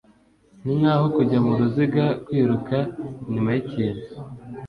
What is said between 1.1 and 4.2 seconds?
kujya muruziga, kwiruka inyuma yikintu